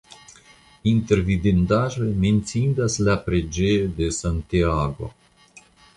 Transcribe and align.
Inter 0.91 1.19
vidindaĵoj 1.27 2.09
menciindas 2.23 2.97
la 3.09 3.15
preĝejo 3.27 3.93
de 4.01 4.09
Santiago. 4.23 5.13